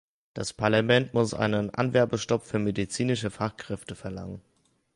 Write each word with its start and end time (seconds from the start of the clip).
Das 0.33 0.51
Parlament 0.51 1.13
muss 1.13 1.35
einen 1.35 1.69
Anwerbestopp 1.69 2.41
für 2.43 2.57
medizinische 2.57 3.29
Fachkräfte 3.29 3.93
verlangen. 3.93 4.41